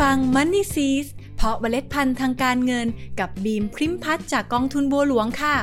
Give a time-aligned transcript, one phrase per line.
[0.00, 2.86] ฟัง Money s e e s เพาะเมล็ดพันธุ์ทางการเงิน
[3.20, 5.56] กับบีมพริมพัฒจากกองทุนบัวหลวงค่ะ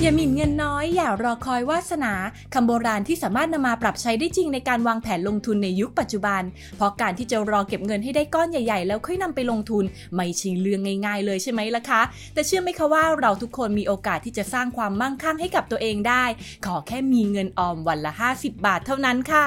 [0.00, 2.12] อย่าหมิ่นเงินน้อยอย่ารอคอยวาสนา
[2.54, 6.42] คำโบราณที่สามารถนำมาปรับใช้ได้จริงในการวางแผนลงทุนในยุคปัจจุบัน
[6.76, 12.02] เพราะการที่จะรอเก็บเงินให้ได้ก้อนใหญ่ ๆ แล้วค่อยนำไปลงทุน ไม่ใช่เรื่องง่ายๆ เลยใช่ไหมล่ะคะ
[12.34, 16.24] แต่เชื่อไหมคะว่าเราทุกคนมีโอกาสที่จะสร้างความมั่งคั่งให้กับตัวเองได้
[16.66, 19.46] ขอแค่มีเงินออมวันละ 50 บาทเท่านั้นค่ะ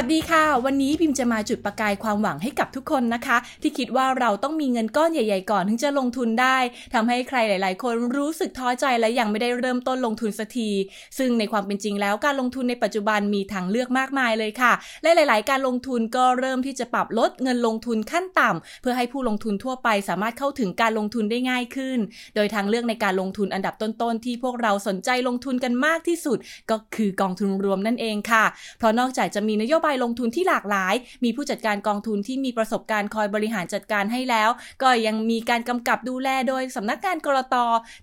[0.00, 6.58] วัสดีค่ะ วันนี้พิมจะมาจุดประกายความหวังให้กับทุกคนนะคะ ที่คิดว่าเราต้องมีเงินก้อนใหญ่ๆก่อนถึงจะลงทุนได้
[6.94, 10.70] ทำให้ใครหลาย ๆ คนรู้สึกท้อใจและยังไม่ได้เริ่มต้นลงทุนสักที
[11.18, 21.98] ซึ่งในความเป็นจริงแล้วการลงทุนในปัจจุบันมีทางเลือกมากมายเลยค่ะ และหลาย ๆ การลงทุนก็เริ่มที่จะปรับลดเงินลงทุนขั้นต่ำเพื่อให้ผู้ลงทุนทั่วไปสามารถเข้าถึงการลงทุนได้ง่ายขึ้น
[22.36, 26.38] โดยทางเลือกในการลงทุนอันดับต้น ๆ ที่พวกเราสนใจลงทุนกันมากที่สุด
[26.70, 28.44] ก็คือกองทุนรวมนั่นเองค่ะ
[28.78, 34.50] เพราะนอกจากจะมีนโยบายลงทุนที่หลากหลาย มีผู้จัดการกองทุนที่มีประสบการณ์คอยบริหารจัดการให้แล้ว
[34.82, 37.56] ก็ยังมีการกำกับดูแลโดยสำนักงานกรต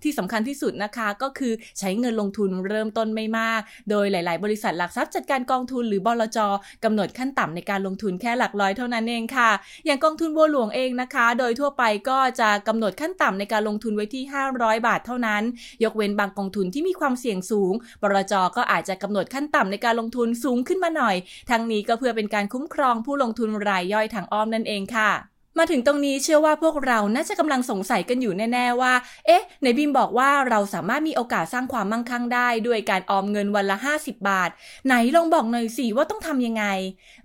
[0.04, 6.40] ที่สำคัญที่สุดนะคะ ก็คือใช้เงินลงทุนเริ่มต้นไม่มาก โดยหลาย ๆ บริษัทหลักทรัพย์จัดการกองทุนหรือบลจ
[6.84, 9.50] กำหนดขั้นต่ำในการลงทุนแค่หลักร้อยเท่านั้นเองค่ะ
[9.86, 14.24] อย่างกองทุนบัวหลวงเองนะคะ โดยทั่วไปก็จะกำหนดขั้นต่ำในการลงทุนไว้ที่
[14.56, 15.44] 500 บาทเท่านั้น
[15.84, 21.16] ยกเว้นบางกองทุนที่มีความเสี่ยงสูง บลจก็อาจจะกำหนดขั้นต่ำในการลงทุนสูงขึ้นมาหน่อย
[21.50, 28.94] ทั้งนี้ก็เพื่อเป็นการคุ้มครองผู้ลงทุนรายย่อยทางอ้อมนั่นเองค่ะ มาถึงตรงนี้เชื่อว่าพวกเราน่าจะกำลังสงสัยกันอยู่แน่ ๆ ว่า
[29.28, 34.50] เอ๊ะในบิมบอกว่าเราสามารถมีโอกาสสร้างความมั่งคั่งได้ด้วยการออมเงินวันละ 50 บาท
[34.86, 36.66] ไหนลองบอกหน่อยสิว่าต้องทำยังไง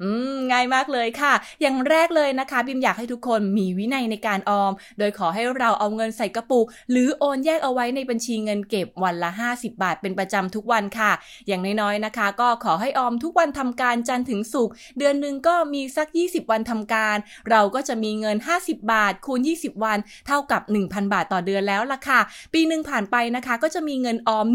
[0.03, 11.13] อืม ง่ายมากเลยค่ะ อย่างแรกเลยนะคะ บิมอยากให้ทุกคนมีวินัยในการออม โดยขอให้เราเอาเงินใส่กระปุก หรือโอนแยกเอาไว้ในบัญชีเงินเก็บวันละ 50 บาท เป็นประจำทุกวันค่ะ
[11.47, 17.17] อย่างน้อยๆนะคะ ก็ขอให้ออมทุกวันทำการจันทร์ถึงศุกร์เดือนหนึ่งก็มีสัก 20 วันทำการ
[17.51, 22.21] เราก็จะมีเงิน 50 บาท คูณ 20 วัน เท่ากับ 1,000 บาทต่อเดือนแล้วล่ะค่ะ
[22.55, 24.47] ปีหนึ่งผ่านไปนะคะ ก็จะมีเงินออม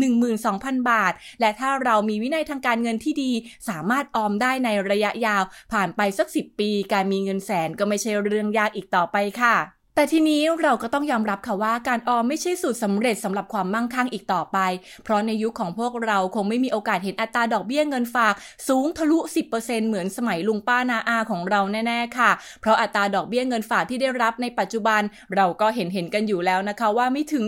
[0.42, 3.32] 12,000 บาท และถ้าเรามีวินัยทางการเงินที่ดี
[3.70, 14.58] สามารถออมได้ในระยะยาว ผ่านไปสัก 10 ปี การมีเงินแสนก็ไม่ใช่เรื่องยากอีกต่อไปค่ะ แต่ทีนี้เราก็ต้องยอมรับค่ะว่าการออมไม่ใช่สูตรสำเร็จสำหรับความมั่งคั่งอีกต่อไป
[15.04, 18.34] เพราะในยุคของพวกเราคงไม่มีโอกาสเห็นอัตราดอกเบี้ยเงินฝาก
[18.68, 19.20] สูงทะลุ
[19.54, 22.32] 10%เหมือนสมัยลุงป้านาอาของเราแน่ๆค่ะ
[22.62, 25.02] เพราะอัตราดอกเบี้ยเงินฝากที่ได้รับในปัจจุบัน
[25.36, 27.44] เราก็เห็นเห็นกันอยู่แล้วนะคะว่าไม่ถึง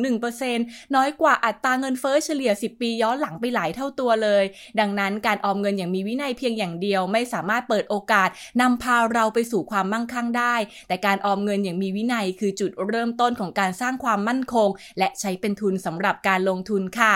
[0.46, 4.44] 1%น้อยกว่าอัตราเงินเฟ้อเฉลี่ย 10 ปีย้อนหลังไปหลายเท่าตัวเลย
[4.80, 8.30] ดังนั้นการออมเงินอย่างมีวินัยเพียงอย่างเดียว ไม่สามารถเปิดโอกาส
[8.62, 10.56] นำพาเราไปสู่ความมั่งคั่งได้
[10.88, 14.70] แต่การออมเงินอย่างมีวินัยคือจุดเริ่มต้นของการสร้างความมั่นคง
[15.00, 17.16] และใช้เป็นทุนสำหรับการลงทุนค่ะ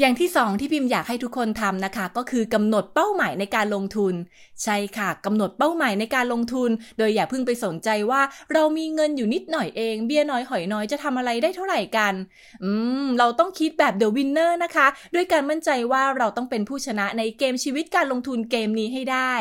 [0.00, 4.14] อย่างที่2ที่พิมพ์อยากให้ทุกคนทำนะคะ ก็คือกำหนดเป้าหมายในการลงทุน
[4.64, 8.22] ใช่ค่ะกำหนดเป้าหมายในการลงทุน โดยอย่าเพิ่งไปสนใจว่า
[8.52, 12.14] เรามีเงินอยู่นิดหน่อยเอง เบี้ยน้อยหอยน้อยจะทำอะไรได้เท่าไหร่กัน
[12.64, 12.70] อื
[13.04, 19.34] ม เราต้องคิดแบบ The Winner นะคะ ด้วยการมั่นใจว่าเราต้องเป็นผู้ชนะในเกมชีวิตการลงทุนเกมนี้ให้ได้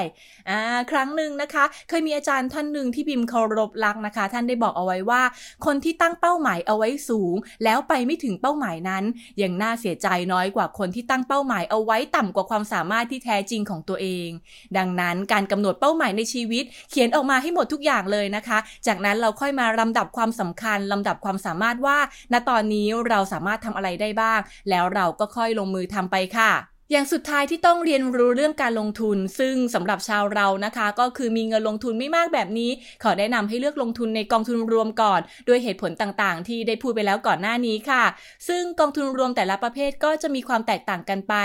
[0.49, 0.59] อ่า
[0.91, 5.21] ครั้งหนึ่งนะคะ เคยมีอาจารย์ท่านหนึ่งที่พิมพ์เคารพรักนะคะ ท่านได้บอกเอาไว้ว่า
[5.65, 9.03] คนที่ตั้งเป้าหมายเอาไว้สูง แล้วไปไม่ถึงเป้าหมายนั้น
[9.41, 14.29] ยังน่าเสียใจน้อยกว่าคนที่ตั้งเป้าหมายเอาไว้ต่ำกว่าความสามารถที่แท้จริงของตัวเอง
[14.77, 18.57] ดังนั้นการกำหนดเป้าหมายในชีวิต เขียนออกมาให้หมดทุกอย่างเลยนะคะ
[18.87, 21.97] จากนั้นเราค่อยมาลำดับความสำคัญลำดับความสามารถว่า
[22.33, 32.71] ณตอนนี้เราสามารถทำอะไรได้บ้าง แล้วเราก็ค่อยลงมือทำไปค่ะ อย่างสุดท้ายที่ต้องเรียนรู้เรื่องการลงทุน ซึ่งสำหรับชาวเรานะคะ ก็คือมีเงินลงทุนไม่มากแบบนี้
[33.03, 38.03] ขอแนะนำให้เลือกลงทุนในกองทุนรวมก่อน ด้วยเหตุผลต่างๆ ที่ได้พูดไปแล้วก่อนหน้านี้ค่ะ
[38.47, 41.35] ซึ่งกองทุนรวมแต่ละประเภทก็จะมีความแตกต่างกันไป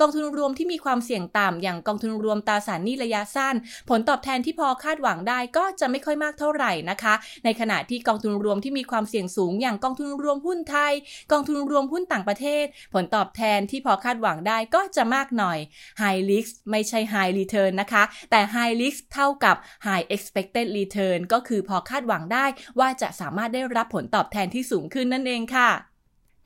[0.00, 3.54] กองทุนรวมที่มีความเสี่ยงต่ำอย่างกองทุนรวมตราสารหนี้ระยะสั้น
[3.88, 7.14] ผลตอบแทนที่พอคาดหวังได้ก็จะไม่ค่อยมากเท่าไหร่นะคะ
[7.44, 10.92] ในขณะที่กองทุนรวมที่มีความเสี่ยงสูง อย่างกองทุนรวมหุ้นไทย
[11.32, 12.64] กองทุนรวมหุ้นต่างประเทศ
[12.94, 15.58] ผลตอบแทนที่พอคาดหวังได้ก็จะมากหน่อย
[16.00, 19.56] High Risk ไม่ใช่ High Return นะคะ แต่ High Risk เท่ากับ
[19.86, 22.46] High Expected Return ก็คือพอคาดหวังได้
[22.78, 25.95] ว่าจะสามารถได้รับผลตอบแทนที่สูงขึ้นนั่นเองค่ะ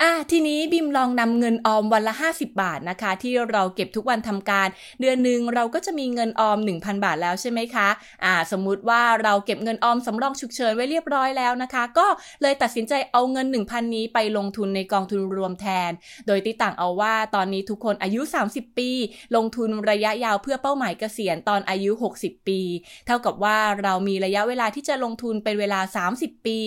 [0.03, 4.69] อะทีนี้บิมลองนำเงินออมวันละ 50 บาทนะคะ ที่เราเก็บทุกวันทำการ
[5.01, 7.89] เดือนหนึ่งเราก็จะมีเงินออม 1,000 บาทแล้วใช่ไหมคะ
[8.25, 12.07] อ่าสมมุติว่าเราเก็บเงินออมสำรองฉุกเฉินไว้เรียบร้อยแล้วนะคะ ก็
[12.43, 15.91] เลยตัดสินใจเอาเงิน 1,000 นี้ไปลงทุนในกองทุนรวมแทน
[16.27, 18.21] โดยติต่างเอาว่าตอนนี้ทุกคนอายุ
[18.51, 18.91] 30 ปี
[19.37, 22.61] ลงทุนระยะยาวเพื่อเป้าหมายเกษียณตอนอายุ 60 ปี
[23.07, 25.81] เท่ากับว่าเรามีระยะเวลาที่จะลงทุนเป็นเวลา
[26.15, 26.59] 30 ปี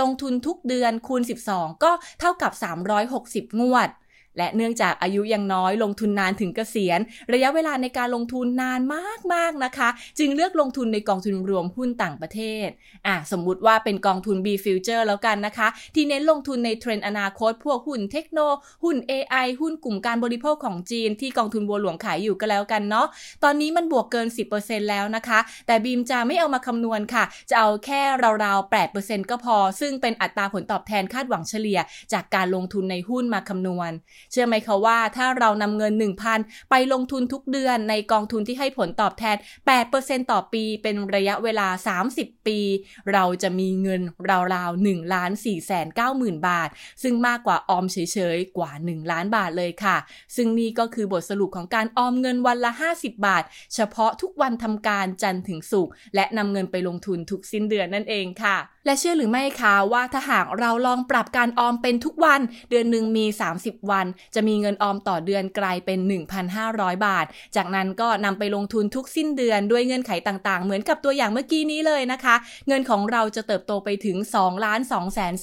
[0.00, 1.22] ลงทุนทุกเดือนคูณ
[1.52, 2.52] 12 ก็เท่ากับ
[2.88, 3.88] 360 งวด
[4.38, 7.00] และเนื่องจากอายุยังน้อยลงทุนนานถึงเกษียณ
[7.32, 8.80] ระยะเวลาในการลงทุนนาน
[9.34, 9.88] มากๆนะคะ
[10.18, 12.68] จึงเลือกลงทุนในกองทุนรวมหุ้นต่างประเทศ
[13.06, 18.38] อะสมมุติว่าเป็นกองทุน B Future แล้วกันนะคะ ที่เน้นลงทุนในเทรนด์อนาคต พวกหุ้นเทคโน
[18.84, 23.06] หุ้น AI หุ้นกลุ่มการบริโภคของจีน ที่กองทุนบัวหลวงขายอยู่ก็แล้วกันเนาะ
[23.44, 24.28] ตอนนี้มันบวกเกิน
[24.58, 28.00] 10%แล้วนะคะ แต่บีมจะไม่เอามาคำนวณค่ะ จะเอาแค่
[28.44, 31.78] ราวๆ8%ก็พอ ซึ่งเป็นอัตราผลตอบแทนคาดหวังเฉลี่ย
[32.12, 33.90] จากการลงทุนในหุ้นมาคำนวณ
[34.30, 35.92] เชื่อไหมคะว่าถ้าเรานำเงิน
[36.32, 39.36] 1,000 ไปลงทุนทุกเดือนในกองทุนที่ให้ผลตอบแทน
[39.82, 41.68] 8%ต่อปีเป็นระยะเวลา
[42.06, 42.58] 30 ปี
[43.12, 44.02] เราจะมีเงิน
[44.54, 46.68] ราวๆ1ล้าน4แสน9หมื่นบาท
[47.02, 49.96] ซึ่งมากกว่าออมเฉยๆ กว่า 1 ล้านบาทเลยค่ะ
[50.36, 53.42] ซึ่งนี่ก็คือบทสรุปของการออมเงินวันละ 50 บาท
[53.74, 58.56] เฉพาะทุกวันทำการจันทร์ถึงศุกร์และนำเงินไปลงทุนทุกสิ้นเดือนนั่นเองค่ะ
[58.86, 62.40] และเชื่อหรือไม่คะว่าถ้าหากเราลองปรับการออมเป็นทุกวัน
[62.70, 63.24] เดือนหนึ่งมี
[63.56, 65.98] 30 วันจะมีเงินออมต่อเดือนกลายเป็น
[66.52, 67.26] 1,500 บาท
[67.56, 72.34] จากนั้นก็นำไปลงทุนทุกสิ้นเดือนด้วยเงื่อนไขต่างๆ เหมือนกับตัวอย่างเมื่อกี้นี้เลยนะคะ
[72.68, 75.34] เงินของเราจะเติบโตไปถึง2ล้าน2แสน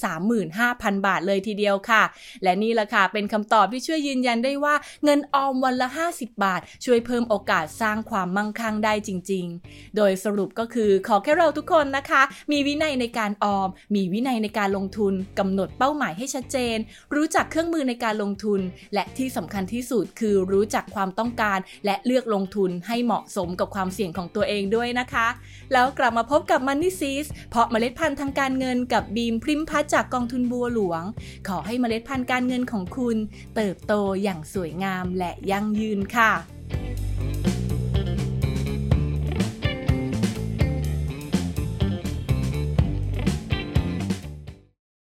[0.48, 2.02] 35,000 บาทเลยทีเดียวค่ะ
[2.42, 4.74] และนี่แหละค่ะ เป็นคำตอบที่ช่วยยืนยันได้ว่า
[5.04, 12.22] เงินออมวันละ 50 บาท ช่วยเพิ่มโอกาสสร้างความมั่งคั่งได้จริง ๆ โดยสรุปก็คือขอแค่เราทุกคนนะคะ
[12.52, 16.76] มีวินัยในการออม มีวินัยในการลงทุนกำหนดเป้าหมายให้ชัดเจน
[17.14, 18.57] รู้จักเครื่องมือในการลงทุน
[18.94, 25.28] และที่สำคัญที่สุดคือรู้จักความต้องการ และเลือกลงทุนให้เหมาะสมกับความเสี่ยงของตัวเองด้วยนะคะ
[25.72, 31.02] แล้วกลับมาพบกับ Money s e e s เพราะเมล็ดพันธุ์ทางการเงินกับบีมพริมพัฒจากกองทุนบัวหลวง
[31.48, 33.16] ขอให้เมล็ดพันธุ์การเงินของคุณ
[33.56, 36.57] เติบโตอย่างสวยงามและยั่งยืนค่ะ